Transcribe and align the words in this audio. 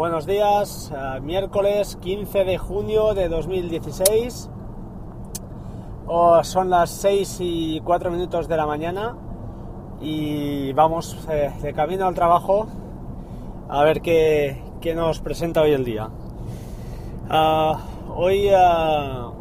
Buenos 0.00 0.24
días, 0.24 0.90
eh, 0.96 1.20
miércoles 1.20 1.98
15 2.00 2.44
de 2.44 2.56
junio 2.56 3.12
de 3.12 3.28
2016. 3.28 4.48
Oh, 6.06 6.42
son 6.42 6.70
las 6.70 6.88
6 6.88 7.36
y 7.40 7.80
4 7.84 8.10
minutos 8.10 8.48
de 8.48 8.56
la 8.56 8.64
mañana 8.64 9.14
y 10.00 10.72
vamos 10.72 11.28
eh, 11.30 11.50
de 11.60 11.74
camino 11.74 12.06
al 12.06 12.14
trabajo 12.14 12.66
a 13.68 13.84
ver 13.84 14.00
qué, 14.00 14.62
qué 14.80 14.94
nos 14.94 15.20
presenta 15.20 15.60
hoy 15.60 15.72
el 15.72 15.84
día. 15.84 16.08
Ah, 17.28 17.80
hoy 18.16 18.48
ah, 18.56 19.32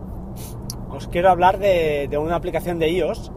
os 0.92 1.08
quiero 1.08 1.30
hablar 1.30 1.60
de, 1.60 2.10
de, 2.10 2.18
una 2.18 2.36
aplicación 2.36 2.80
de 2.80 2.92
iOS 2.92 3.32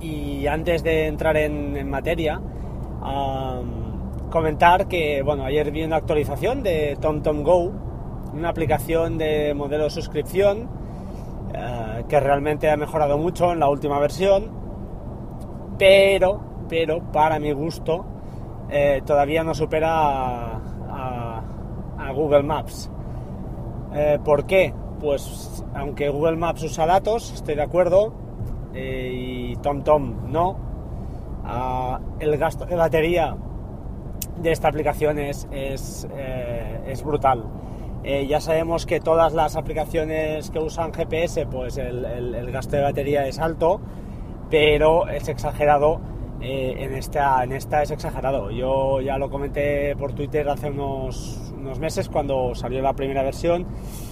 y 0.00 0.46
antes 0.46 0.82
de 0.82 1.06
entrar 1.06 1.36
en, 1.36 1.76
en 1.76 1.90
materia, 1.90 2.40
ah, 3.02 3.60
comentar 4.36 4.86
que 4.86 5.22
bueno, 5.22 5.46
ayer 5.46 5.70
vi 5.70 5.82
una 5.82 5.96
actualización 5.96 6.62
de 6.62 6.98
TomTom 7.00 7.42
Go, 7.42 7.72
una 8.34 8.50
aplicación 8.50 9.16
de 9.16 9.54
modelo 9.54 9.84
de 9.84 9.90
suscripción 9.90 10.68
eh, 11.54 12.04
que 12.06 12.20
realmente 12.20 12.70
ha 12.70 12.76
mejorado 12.76 13.16
mucho 13.16 13.52
en 13.52 13.60
la 13.60 13.70
última 13.70 13.98
versión, 13.98 14.50
pero, 15.78 16.38
pero 16.68 17.00
para 17.12 17.38
mi 17.38 17.50
gusto 17.52 18.04
eh, 18.68 19.00
todavía 19.06 19.42
no 19.42 19.54
supera 19.54 20.60
a, 20.86 21.42
Google 22.14 22.42
Maps. 22.42 22.90
Eh, 23.94 24.18
¿Por 24.22 24.44
qué? 24.44 24.74
Pues 25.00 25.64
aunque 25.74 26.10
Google 26.10 26.36
Maps 26.36 26.62
usa 26.62 26.84
datos, 26.84 27.32
estoy 27.32 27.54
de 27.54 27.62
acuerdo, 27.62 28.12
y 28.74 29.56
TomTom 29.56 30.30
no, 30.30 30.56
ah, 31.44 32.00
el 32.20 32.36
gasto 32.36 32.66
de 32.66 32.76
batería 32.76 33.34
de 34.42 34.52
esta 34.52 34.68
aplicación 34.68 35.18
es, 35.18 35.48
es, 35.50 36.06
eh, 36.16 36.80
es 36.86 37.02
brutal. 37.02 37.44
Eh, 38.04 38.26
ya 38.26 38.40
sabemos 38.40 38.86
que 38.86 39.00
todas 39.00 39.32
las 39.32 39.56
aplicaciones 39.56 40.50
que 40.50 40.58
usan 40.58 40.92
GPS, 40.92 41.46
pues 41.46 41.76
el, 41.76 42.04
el, 42.04 42.34
el 42.34 42.52
gasto 42.52 42.76
de 42.76 42.82
batería 42.82 43.26
es 43.26 43.38
alto, 43.38 43.80
pero 44.50 45.08
es 45.08 45.28
exagerado. 45.28 46.00
Eh, 46.40 46.84
en, 46.84 46.94
esta, 46.94 47.42
en 47.42 47.52
esta 47.52 47.82
es 47.82 47.90
exagerado. 47.90 48.50
Yo 48.50 49.00
ya 49.00 49.16
lo 49.16 49.30
comenté 49.30 49.96
por 49.96 50.12
Twitter 50.12 50.48
hace 50.48 50.70
unos, 50.70 51.52
unos 51.56 51.78
meses 51.78 52.08
cuando 52.10 52.54
salió 52.54 52.82
la 52.82 52.92
primera 52.92 53.22
versión. 53.22 53.66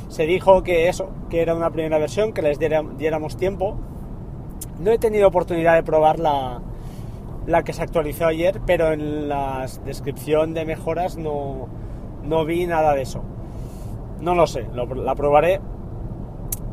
Se 0.09 0.25
dijo 0.25 0.63
que 0.63 0.89
eso, 0.89 1.11
que 1.29 1.43
era 1.43 1.55
una 1.55 1.71
primera 1.71 1.99
versión, 1.99 2.33
que 2.33 2.41
les 2.41 2.59
diéramos 2.59 3.37
tiempo. 3.37 3.77
No 4.81 4.91
he 4.91 4.99
tenido 4.99 5.29
oportunidad 5.29 5.75
de 5.75 5.83
probar 5.83 6.19
la, 6.19 6.63
la 7.47 7.63
que 7.63 7.73
se 7.73 7.83
actualizó 7.83 8.27
ayer, 8.27 8.61
pero 8.67 8.93
en 8.93 9.29
la 9.29 9.67
descripción 9.85 10.55
de 10.55 10.65
mejoras 10.65 11.17
no, 11.17 11.69
no 12.23 12.45
vi 12.45 12.67
nada 12.67 12.95
de 12.95 13.03
eso. 13.03 13.23
No 14.21 14.35
lo 14.35 14.47
sé, 14.47 14.67
la 14.73 15.15
probaré. 15.15 15.61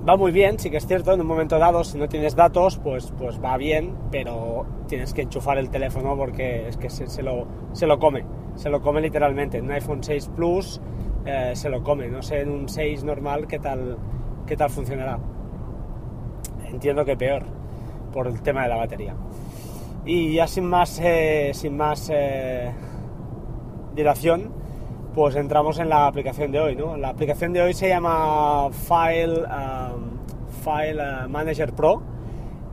Va 0.07 0.17
muy 0.17 0.31
bien, 0.31 0.57
sí 0.57 0.71
que 0.71 0.77
es 0.77 0.87
cierto, 0.87 1.13
en 1.13 1.21
un 1.21 1.27
momento 1.27 1.59
dado, 1.59 1.83
si 1.83 1.97
no 1.99 2.07
tienes 2.07 2.35
datos, 2.35 2.79
pues, 2.79 3.13
pues 3.19 3.39
va 3.43 3.55
bien, 3.57 3.95
pero 4.09 4.65
tienes 4.87 5.13
que 5.13 5.21
enchufar 5.21 5.59
el 5.59 5.69
teléfono 5.69 6.17
porque 6.17 6.67
es 6.67 6.77
que 6.77 6.89
se, 6.89 7.05
se 7.05 7.21
lo, 7.21 7.45
se 7.73 7.85
lo 7.85 7.99
come, 7.99 8.25
se 8.55 8.69
lo 8.71 8.81
come 8.81 8.99
literalmente. 9.01 9.59
En 9.59 9.65
un 9.65 9.71
iPhone 9.71 10.03
6 10.03 10.31
Plus 10.35 10.81
eh, 11.25 11.51
se 11.53 11.69
lo 11.69 11.83
come, 11.83 12.07
no 12.07 12.23
sé 12.23 12.41
en 12.41 12.49
un 12.49 12.67
6 12.67 13.03
normal 13.03 13.45
qué 13.45 13.59
tal, 13.59 13.97
qué 14.47 14.57
tal 14.57 14.71
funcionará. 14.71 15.19
Entiendo 16.65 17.05
que 17.05 17.15
peor, 17.15 17.43
por 18.11 18.25
el 18.25 18.41
tema 18.41 18.63
de 18.63 18.69
la 18.69 18.77
batería. 18.77 19.15
Y 20.05 20.33
ya 20.33 20.47
sin 20.47 20.65
más, 20.65 20.99
eh, 21.01 21.51
sin 21.53 21.77
más 21.77 22.09
eh, 22.11 22.71
dilación, 23.93 24.51
pues 25.13 25.35
entramos 25.35 25.77
en 25.79 25.89
la 25.89 26.07
aplicación 26.07 26.51
de 26.51 26.59
hoy. 26.59 26.75
¿no? 26.75 26.97
La 26.97 27.09
aplicación 27.09 27.53
de 27.53 27.61
hoy 27.61 27.73
se 27.73 27.89
llama 27.89 28.69
File, 28.71 29.43
um, 29.43 30.17
File 30.63 31.01
uh, 31.01 31.29
Manager 31.29 31.73
Pro. 31.73 32.01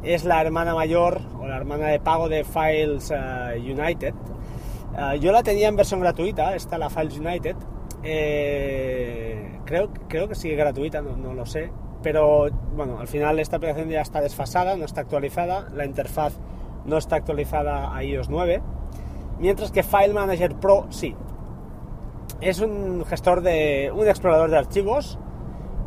Es 0.02 0.24
la 0.24 0.40
hermana 0.40 0.74
mayor 0.74 1.20
o 1.38 1.46
la 1.46 1.56
hermana 1.56 1.88
de 1.88 2.00
pago 2.00 2.28
de 2.28 2.44
Files 2.44 3.10
uh, 3.10 3.58
United. 3.58 4.14
Uh, 4.94 5.14
yo 5.16 5.32
la 5.32 5.42
tenía 5.42 5.68
en 5.68 5.76
versión 5.76 6.00
gratuita, 6.00 6.54
esta 6.54 6.78
la 6.78 6.88
Files 6.88 7.18
United. 7.18 7.56
Eh, 8.04 9.58
creo, 9.64 9.90
creo 10.08 10.28
que 10.28 10.34
sigue 10.34 10.54
gratuita, 10.54 11.02
no, 11.02 11.16
no 11.16 11.34
lo 11.34 11.44
sé. 11.44 11.70
Pero 12.02 12.48
bueno, 12.74 13.00
al 13.00 13.08
final 13.08 13.38
esta 13.40 13.56
aplicación 13.56 13.90
ya 13.90 14.00
está 14.00 14.20
desfasada, 14.20 14.76
no 14.76 14.84
está 14.84 15.02
actualizada. 15.02 15.68
La 15.74 15.84
interfaz 15.84 16.38
no 16.88 16.98
está 16.98 17.16
actualizada 17.16 17.94
a 17.94 18.02
iOS 18.02 18.28
9, 18.28 18.62
mientras 19.38 19.70
que 19.70 19.82
File 19.82 20.14
Manager 20.14 20.54
Pro 20.56 20.86
sí. 20.90 21.14
Es 22.40 22.60
un 22.60 23.04
gestor 23.04 23.42
de 23.42 23.92
un 23.94 24.06
explorador 24.06 24.50
de 24.50 24.58
archivos 24.58 25.18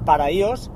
para 0.06 0.32
iOS. 0.32 0.70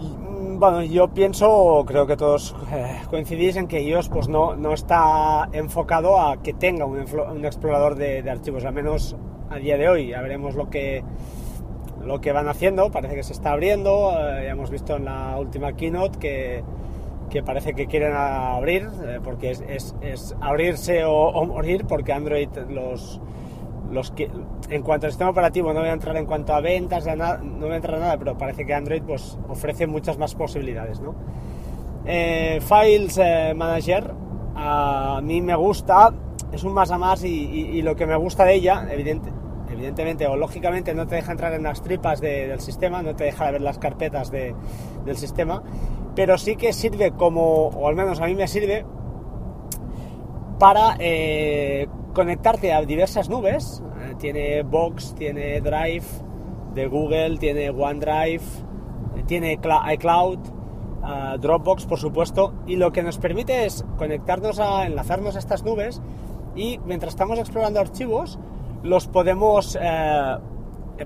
Y, 0.00 0.56
bueno, 0.56 0.82
yo 0.82 1.08
pienso, 1.08 1.84
creo 1.86 2.06
que 2.06 2.16
todos 2.16 2.54
eh, 2.72 3.00
coincidís 3.10 3.56
en 3.56 3.66
que 3.66 3.82
iOS 3.82 4.08
pues 4.08 4.28
no, 4.28 4.54
no 4.56 4.72
está 4.72 5.48
enfocado 5.52 6.20
a 6.20 6.42
que 6.42 6.52
tenga 6.52 6.84
un, 6.84 7.44
explorador 7.44 7.96
de, 7.96 8.22
de, 8.22 8.30
archivos, 8.30 8.64
al 8.64 8.72
menos 8.72 9.16
a 9.50 9.56
día 9.56 9.76
de 9.76 9.88
hoy. 9.88 10.08
Ya 10.08 10.20
veremos 10.20 10.54
lo 10.54 10.70
que 10.70 11.04
lo 12.04 12.20
que 12.20 12.32
van 12.32 12.48
haciendo, 12.48 12.90
parece 12.90 13.14
que 13.14 13.22
se 13.22 13.32
está 13.32 13.52
abriendo, 13.52 14.12
eh, 14.12 14.44
ya 14.44 14.50
hemos 14.50 14.70
visto 14.70 14.96
en 14.96 15.04
la 15.04 15.38
última 15.38 15.72
keynote 15.74 16.18
que 16.18 16.64
que 17.32 17.42
parece 17.42 17.72
que 17.72 17.86
quieren 17.86 18.12
abrir, 18.14 18.90
eh, 19.06 19.18
porque 19.24 19.52
es, 19.52 20.36
abrirse 20.42 21.04
o, 21.06 21.46
morir, 21.46 21.86
porque 21.86 22.12
Android 22.12 22.50
los, 22.68 23.22
los 23.90 24.10
que, 24.10 24.30
en 24.68 24.82
cuanto 24.82 25.06
al 25.06 25.12
sistema 25.12 25.30
operativo 25.30 25.72
no 25.72 25.80
voy 25.80 25.88
a 25.88 25.94
entrar 25.94 26.14
en 26.18 26.26
cuanto 26.26 26.54
a 26.54 26.60
ventas, 26.60 27.06
no 27.16 27.66
voy 27.66 27.72
a 27.72 27.76
entrar 27.76 27.96
a 27.96 28.00
nada, 28.00 28.18
pero 28.18 28.36
parece 28.36 28.66
que 28.66 28.74
Android 28.74 29.02
pues, 29.02 29.38
ofrece 29.48 29.86
muchas 29.86 30.18
más 30.18 30.34
posibilidades. 30.34 31.00
¿no? 31.00 31.14
Eh, 32.04 32.60
Files 32.60 33.16
eh, 33.16 33.54
Manager 33.56 34.12
a 34.54 35.20
mí 35.22 35.40
me 35.40 35.56
gusta, 35.56 36.12
es 36.52 36.62
un 36.64 36.74
más 36.74 36.90
a 36.90 36.98
más 36.98 37.24
y, 37.24 37.80
lo 37.80 37.96
que 37.96 38.04
me 38.04 38.16
gusta 38.16 38.44
de 38.44 38.56
ella, 38.56 38.86
evidente, 38.90 39.32
evidentemente 39.70 40.26
o 40.26 40.36
lógicamente 40.36 40.94
no 40.94 41.06
te 41.06 41.14
deja 41.14 41.32
entrar 41.32 41.54
en 41.54 41.62
las 41.62 41.82
tripas 41.82 42.20
de, 42.20 42.46
del 42.48 42.60
sistema, 42.60 43.02
no 43.02 43.16
te 43.16 43.24
deja 43.24 43.50
ver 43.50 43.62
las 43.62 43.78
carpetas 43.78 44.30
de, 44.30 44.54
del 45.06 45.16
sistema, 45.16 45.62
pero 46.14 46.38
sí 46.38 46.56
que 46.56 46.72
sirve 46.72 47.12
como, 47.12 47.68
o 47.68 47.88
al 47.88 47.96
menos 47.96 48.20
a 48.20 48.26
mí 48.26 48.34
me 48.34 48.48
sirve, 48.48 48.84
para 50.58 50.96
eh, 50.98 51.88
conectarte 52.14 52.72
a 52.72 52.82
diversas 52.82 53.28
nubes. 53.28 53.82
Eh, 54.02 54.14
tiene 54.18 54.62
Box, 54.62 55.14
tiene 55.14 55.60
Drive 55.60 56.04
de 56.74 56.86
Google, 56.86 57.38
tiene 57.38 57.70
OneDrive, 57.70 58.42
eh, 59.16 59.22
tiene 59.26 59.58
iCloud, 59.94 60.38
uh, 60.38 61.38
Dropbox, 61.38 61.86
por 61.86 61.98
supuesto, 61.98 62.54
y 62.66 62.76
lo 62.76 62.92
que 62.92 63.02
nos 63.02 63.18
permite 63.18 63.64
es 63.66 63.84
conectarnos 63.98 64.60
a, 64.60 64.86
enlazarnos 64.86 65.36
a 65.36 65.38
estas 65.38 65.64
nubes 65.64 66.00
y 66.54 66.78
mientras 66.86 67.14
estamos 67.14 67.38
explorando 67.38 67.80
archivos, 67.80 68.38
los 68.82 69.06
podemos 69.06 69.78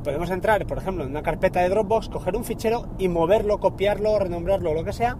podemos 0.00 0.30
entrar, 0.30 0.66
por 0.66 0.78
ejemplo, 0.78 1.04
en 1.04 1.10
una 1.10 1.22
carpeta 1.22 1.60
de 1.60 1.68
Dropbox, 1.68 2.08
coger 2.08 2.36
un 2.36 2.44
fichero 2.44 2.86
y 2.98 3.08
moverlo, 3.08 3.58
copiarlo, 3.58 4.18
renombrarlo, 4.18 4.74
lo 4.74 4.84
que 4.84 4.92
sea. 4.92 5.16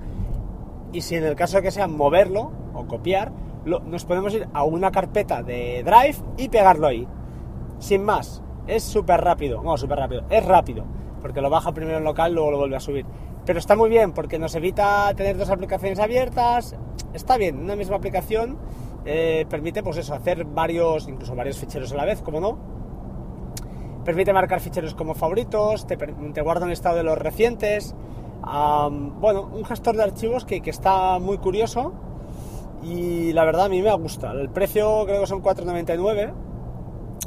Y 0.93 1.03
si 1.03 1.17
en 1.17 1.25
el 1.25 1.37
caso 1.37 1.57
de 1.57 1.63
que 1.63 1.71
sea 1.71 1.89
moverlo 1.89 2.53
o 2.75 2.87
copiar, 2.87 3.33
nos 3.65 4.05
podemos 4.05 4.33
ir 4.35 4.49
a 4.53 4.65
una 4.65 4.91
carpeta 4.91 5.43
de 5.43 5.83
Drive 5.85 6.17
y 6.37 6.49
pegarlo 6.49 6.87
ahí. 6.87 7.07
Sin 7.79 8.05
más. 8.05 8.43
Es 8.67 8.83
súper 8.83 9.21
rápido. 9.21 9.63
No, 9.63 9.77
súper 9.77 9.99
rápido. 9.99 10.25
Es 10.31 10.45
rápido. 10.45 10.85
Porque 11.21 11.41
lo 11.41 11.51
baja 11.51 11.73
primero 11.73 11.99
en 11.99 12.05
local, 12.05 12.33
luego 12.35 12.53
lo 12.53 12.59
vuelve 12.59 12.77
a 12.77 12.81
subir. 12.81 13.05
Pero 13.45 13.59
está 13.59 13.77
muy 13.77 13.91
bien 13.91 14.13
porque 14.13 14.39
nos 14.39 14.55
evita 14.55 15.13
tener 15.15 15.37
dos 15.37 15.51
aplicaciones 15.51 15.99
abiertas. 15.99 16.77
Está 17.13 17.37
bien, 17.37 17.59
una 17.59 17.77
misma 17.77 17.97
aplicación 17.97 18.59
eh, 19.05 19.47
permite, 19.49 19.83
pues 19.83 19.97
eso, 19.97 20.15
hacer 20.15 20.45
varios, 20.45 21.09
incluso 21.09 21.35
varios 21.35 21.59
ficheros 21.59 21.93
a 21.93 21.97
la 21.97 22.05
vez, 22.05 22.23
como 22.23 22.41
no 22.41 22.76
permite 24.07 24.33
marcar 24.33 24.61
ficheros 24.61 24.95
como 24.95 25.15
favoritos, 25.15 25.87
te, 25.87 25.97
te 25.97 26.41
guarda 26.41 26.65
un 26.65 26.71
estado 26.71 26.97
de 26.97 27.03
los 27.03 27.19
recientes. 27.19 27.95
Um, 28.41 29.21
bueno, 29.21 29.51
un 29.53 29.65
gestor 29.65 29.97
de 29.97 30.05
archivos 30.05 30.45
que, 30.45 30.61
que, 30.61 30.71
está 30.71 31.19
muy 31.19 31.39
curioso 31.39 31.93
y 32.85 33.33
la 33.33 33.45
verdad 33.45 33.65
a 33.65 33.69
mí 33.69 33.83
me 33.83 33.93
gusta. 33.95 34.31
El 34.31 34.49
precio 34.49 35.05
creo 35.07 35.23
que 35.23 35.27
son 35.27 35.43
4,99, 35.43 36.33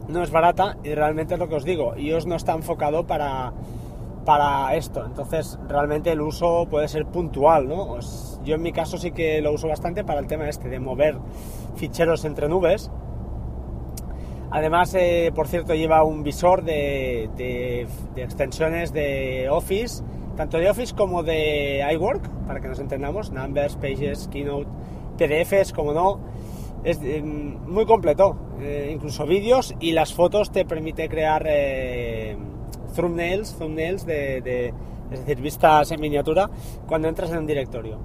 no 0.08 0.24
es 0.24 0.32
barata 0.32 0.78
y 0.82 0.96
realmente 0.96 1.34
es 1.34 1.40
lo 1.40 1.50
que 1.50 1.56
os 1.56 1.66
digo, 1.66 1.98
iOS 1.98 2.26
no 2.26 2.36
está 2.36 2.54
enfocado 2.54 3.06
para, 3.06 3.52
para 4.24 4.74
esto, 4.76 5.06
entonces 5.06 5.60
realmente 5.68 6.12
el 6.12 6.22
uso 6.22 6.66
puede 6.70 6.88
ser 6.88 7.06
puntual, 7.08 7.68
¿no? 7.68 7.88
Pues 7.88 8.40
yo 8.46 8.56
en 8.56 8.62
mi 8.62 8.72
caso 8.72 8.98
sí 8.98 9.12
que 9.12 9.42
lo 9.42 9.52
uso 9.52 9.68
bastante 9.68 10.06
para 10.06 10.22
el 10.22 10.28
tema 10.28 10.48
este 10.48 10.70
de 10.70 10.80
mover 10.80 11.18
ficheros 11.76 12.24
entre 12.24 12.48
nubes 12.48 12.90
Además, 14.52 14.96
eh, 14.96 15.32
por 15.36 15.48
cierto, 15.48 15.76
lleva 15.76 16.04
un 16.04 16.24
visor 16.24 16.64
de, 16.64 17.88
extensiones 18.16 18.92
de 18.92 19.48
Office, 19.50 20.04
tanto 20.36 20.58
de 20.58 20.70
Office 20.70 20.96
como 20.96 21.22
de 21.22 21.86
iWork, 21.94 22.28
para 22.48 22.60
que 22.60 22.68
nos 22.68 22.80
entendamos, 22.80 23.32
Numbers, 23.32 23.76
Pages, 23.76 24.28
Keynote, 24.32 24.68
PDFs, 25.18 25.72
como 25.72 25.94
no. 25.94 26.20
es 26.84 27.00
eh, 27.04 27.22
muy 27.22 27.86
completo, 27.86 28.38
eh, 28.60 28.90
incluso 28.92 29.28
vídeos 29.28 29.76
y 29.80 29.92
las 29.92 30.14
fotos 30.14 30.52
te 30.52 30.66
permite 30.66 31.08
crear 31.10 31.48
thumbnails, 32.96 33.56
thumbnails 33.56 34.06
de, 34.06 34.74
es 35.12 35.20
decir, 35.20 35.42
vistas 35.44 35.92
en 35.92 36.02
miniatura 36.02 36.50
cuando 36.88 37.08
entras 37.08 37.30
en 37.32 37.38
un 37.38 37.46
directorio. 37.46 38.00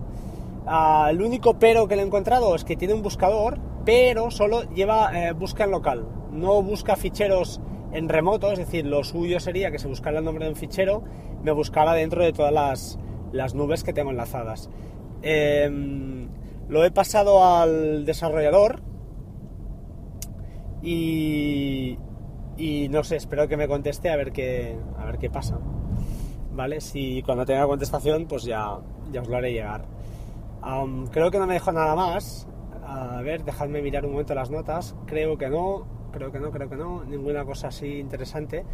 Ah, 0.67 1.09
el 1.11 1.23
único 1.23 1.55
pero 1.55 1.89
que 1.89 1.97
le 1.97 2.03
he 2.03 2.07
encontrado 2.07 2.55
es 2.55 2.65
que 2.65 2.77
tiene 2.77 2.93
un 2.93 3.03
buscador, 3.03 3.59
pero 3.87 4.31
solo 4.31 4.63
lleva 4.75 5.11
busca 5.39 5.65
en 5.65 5.71
local, 5.71 6.07
no 6.35 6.63
busca 6.63 6.97
ficheros 6.97 7.61
en 7.93 8.09
remoto, 8.09 8.53
es 8.53 8.59
decir, 8.59 8.85
lo 8.87 9.05
suyo 9.05 9.39
sería 9.41 9.71
que 9.71 9.79
se 9.79 9.89
buscara 9.89 10.19
el 10.19 10.25
nombre 10.25 10.45
de 10.45 10.51
un 10.51 10.57
fichero, 10.57 11.05
me 11.43 11.53
buscara 11.53 11.95
dentro 11.95 12.25
de 12.25 12.33
todas 12.33 12.53
las, 12.53 12.99
las 13.33 13.55
nubes 13.55 13.85
que 13.85 13.93
tengo 13.93 14.11
enlazadas. 14.11 14.69
Em, 15.23 16.29
lo 16.69 16.85
he 16.85 16.91
pasado 16.91 17.45
al 17.45 18.05
desarrollador 18.05 18.83
y, 20.83 21.99
y 22.57 22.89
no 22.89 23.05
sé, 23.05 23.17
espero 23.17 23.49
que 23.49 23.57
me 23.57 23.69
conteste 23.69 24.11
a 24.11 24.17
ver 24.17 24.33
qué, 24.33 24.77
a 24.99 25.05
ver 25.07 25.19
qué 25.19 25.31
pasa. 25.31 25.59
¿Vale? 26.53 26.81
Si 26.81 27.23
cuando 27.23 27.45
tenga 27.45 27.67
contestación, 27.67 28.27
pues 28.27 28.45
ya, 28.45 28.79
ya 29.13 29.23
os 29.23 29.29
lo 29.29 29.37
haré 29.37 29.53
llegar. 29.53 29.85
creo 31.11 31.31
que 31.31 31.39
no 31.39 31.47
me 31.47 31.55
dejo 31.55 31.73
nada 31.73 31.95
más. 31.95 32.47
A 32.87 33.23
ver, 33.23 33.45
dejadme 33.45 33.83
mirar 33.83 34.05
un 34.05 34.13
momento 34.13 34.35
las 34.35 34.51
notas. 34.51 34.95
Creo 35.07 35.37
que 35.37 35.49
no, 35.49 35.87
creo 36.15 36.31
que 36.31 36.39
no, 36.39 36.51
creo 36.51 36.69
que 36.69 36.77
no. 36.77 37.05
Ninguna 37.05 37.45
cosa 37.45 37.69
así 37.69 37.99
interesante. 37.99 38.65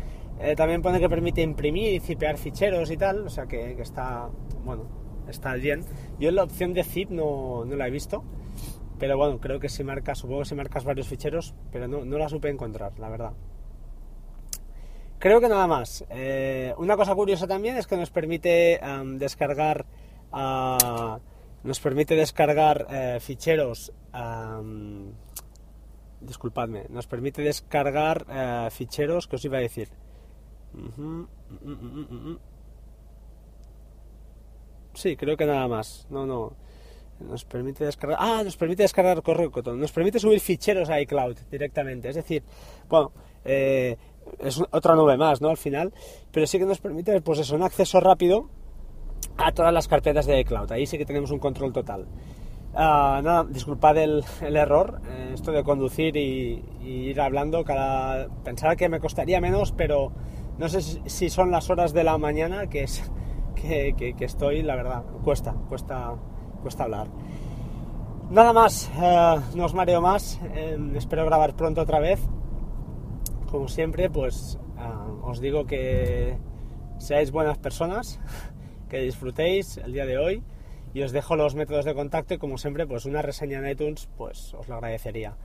Eh, 0.41 0.55
también 0.55 0.83
pone 0.83 1.01
que 1.01 1.09
permite 1.09 1.43
imprimir 1.43 1.95
y 1.95 2.01
cipear 2.01 2.37
ficheros 2.37 2.91
y 2.91 2.97
tal. 2.97 3.27
O 3.27 3.31
sea 3.31 3.47
que, 3.47 3.75
que 3.75 3.83
está, 3.83 4.29
bueno, 4.65 4.85
está 5.29 5.55
bien. 5.55 5.85
Yo 6.19 6.31
la 6.31 6.45
opción 6.45 6.75
de 6.75 6.85
zip 6.85 7.11
no, 7.11 7.65
no, 7.65 7.77
la 7.77 7.89
he 7.89 7.91
visto, 7.91 8.23
pero 8.99 9.17
bueno, 9.17 9.41
creo 9.41 9.59
que 9.59 9.69
si 9.69 9.83
marcas, 9.83 10.19
supongo 10.19 10.41
que 10.41 10.47
si 10.47 10.55
marcas 10.55 10.85
varios 10.85 11.09
ficheros, 11.09 11.55
pero 11.73 11.89
no, 11.89 12.05
no 12.05 12.19
la 12.19 12.29
supe 12.29 12.51
encontrar, 12.51 12.99
la 12.99 13.09
verdad. 13.09 13.33
Creo 15.19 15.41
que 15.41 15.49
nada 15.49 15.67
más. 15.67 16.05
Eh, 16.11 16.75
una 16.79 16.97
cosa 16.97 17.15
curiosa 17.15 17.47
también 17.47 17.77
es 17.77 17.87
que 17.87 17.97
nos 17.97 18.11
permite 18.11 18.81
descargar 19.19 19.85
uh, 20.33 21.19
nos 21.63 21.79
permite 21.79 22.17
descargar 22.17 22.87
eh, 22.91 23.19
ficheros 23.21 23.93
disculpadme 26.21 26.87
nos 26.91 27.07
permite 27.07 27.43
descargar 27.43 28.27
eh, 28.29 28.69
ficheros 28.71 29.27
que 29.27 29.37
os 29.37 29.45
iba 29.45 29.59
a 29.59 29.61
decir 29.61 29.89
Sí, 34.95 35.17
creo 35.17 35.37
que 35.37 35.47
nada 35.47 35.69
más. 35.69 36.07
No, 36.11 36.27
no. 36.27 36.53
Nos 37.21 37.45
permite 37.45 37.85
descargar. 37.85 38.19
Ah, 38.21 38.43
nos 38.43 38.57
permite 38.57 38.83
descargar 38.83 39.23
correo 39.23 39.51
Nos 39.75 39.93
permite 39.93 40.19
subir 40.19 40.41
ficheros 40.41 40.89
a 40.89 41.01
iCloud 41.01 41.37
directamente. 41.51 42.09
Es 42.09 42.17
decir, 42.17 42.43
bueno, 42.89 43.13
eh, 43.45 43.97
es 44.39 44.61
otra 44.71 44.95
nube 44.95 45.17
más, 45.17 45.41
¿no? 45.41 45.49
Al 45.49 45.57
final. 45.57 45.93
Pero 46.33 46.47
sí 46.47 46.59
que 46.59 46.65
nos 46.65 46.81
permite, 46.81 47.21
pues 47.21 47.39
eso, 47.41 47.57
un 47.57 47.63
acceso 47.63 48.01
rápido 48.01 48.49
a 49.37 49.53
todas 49.53 49.73
las 49.73 49.87
carpetas 49.87 50.27
de 50.27 50.41
iCloud. 50.41 50.73
Ahí 50.73 50.87
sí 50.87 50.97
que 50.97 51.05
tenemos 51.05 51.31
un 51.31 51.39
control 51.39 51.73
total. 51.73 52.07
Ah, 52.75 53.21
nada, 53.25 53.45
disculpad 53.45 53.97
el, 53.99 54.25
error, 54.41 55.01
eh, 55.09 55.33
esto 55.35 55.51
de 55.51 55.65
conducir 55.65 56.17
y, 56.17 56.65
ir 56.81 57.21
hablando. 57.21 57.65
Cada, 57.65 58.29
pensaba 58.45 58.77
que 58.77 58.89
me 58.89 59.01
costaría 59.01 59.41
menos, 59.41 59.73
pero 59.73 60.13
no 60.59 60.69
sé 60.69 60.81
si 60.81 61.31
son 61.31 61.51
las 61.51 61.69
horas 61.69 61.93
de 61.93 62.05
la 62.05 62.17
mañana, 62.17 62.69
que 62.69 62.85
es 62.85 63.11
que, 63.55 64.15
estoy, 64.21 64.63
la 64.63 64.77
verdad, 64.77 65.03
cuesta, 65.25 65.53
cuesta, 65.69 66.15
cuesta 66.63 66.85
hablar. 66.85 67.09
Nada 68.31 68.53
más, 68.53 68.89
eh, 69.03 69.37
no 69.57 69.65
os 69.65 69.75
mareo 69.75 70.01
más, 70.01 70.41
em, 70.55 70.95
espero 70.95 71.27
grabar 71.27 71.55
pronto 71.57 71.81
otra 71.81 71.99
vez. 71.99 72.21
Como 73.51 73.67
siempre, 73.67 74.09
pues 74.11 74.61
eh, 74.79 74.83
os 75.25 75.41
digo 75.41 75.67
que 75.67 76.39
seáis 76.99 77.33
buenas 77.33 77.59
personas, 77.59 78.21
que 78.89 78.99
disfrutéis 78.99 79.79
el 79.79 79.93
día 79.93 80.07
de 80.07 80.19
hoy 80.19 80.45
y 80.95 81.03
os 81.03 81.13
dejo 81.13 81.37
los 81.37 81.55
métodos 81.55 81.85
de 81.85 81.95
contacto 81.95 82.35
y 82.35 82.39
como 82.39 82.59
siempre, 82.59 82.87
pues 82.87 83.05
una 83.05 83.23
reseña 83.23 83.59
en 83.59 83.69
iTunes, 83.69 84.09
pues 84.17 84.55
os 84.55 84.69
lo 84.69 84.75
agradecería 84.75 85.37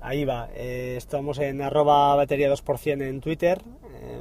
ahí 0.00 0.24
va, 0.24 0.48
eh, 0.54 0.94
estamos 0.96 1.38
en 1.38 1.60
arroba 1.62 2.16
batería 2.16 2.50
2% 2.50 3.02
en 3.02 3.20
Twitter, 3.20 3.62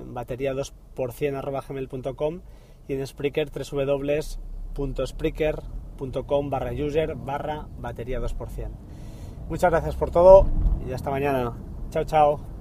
batería 0.05 0.53
2% 0.53 1.35
arroba 1.35 1.63
gmail.com 1.67 2.41
y 2.87 2.93
en 2.93 3.05
Spreaker 3.05 3.51
www.spreaker.com 3.51 6.49
barra 6.49 6.71
user 6.71 7.15
barra 7.15 7.67
batería 7.79 8.21
2%. 8.21 8.69
Muchas 9.49 9.71
gracias 9.71 9.95
por 9.95 10.11
todo 10.11 10.45
y 10.87 10.93
hasta 10.93 11.11
mañana. 11.11 11.51
Chao, 11.89 12.05
chao. 12.05 12.54